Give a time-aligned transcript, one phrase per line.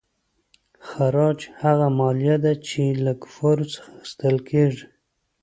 [0.87, 4.85] خراج هغه مالیه ده چې له کفارو څخه اخیستل کیږي.